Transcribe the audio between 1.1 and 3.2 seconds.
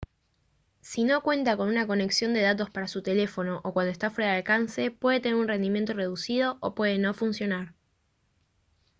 cuenta con una conexión de datos para su